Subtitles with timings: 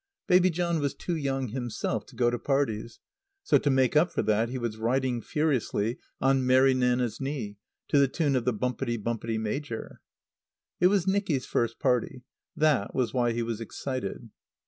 [0.25, 2.99] Baby John was too young himself to go to parties;
[3.43, 7.57] so to make up for that he was riding furiously on Mary Nanna's knee
[7.89, 10.01] to the tune of the "Bumpetty Bumpetty Major!"
[10.79, 12.23] It was Nicky's first party.
[12.55, 14.31] That was why he was excited.